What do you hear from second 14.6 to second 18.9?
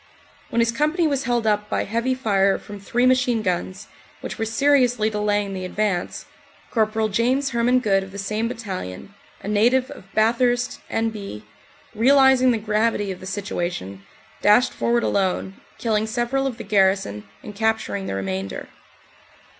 forward alone, killing several of the garrison and capturing the remainder.